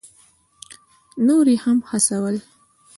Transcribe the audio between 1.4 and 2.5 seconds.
یې هم هڅول.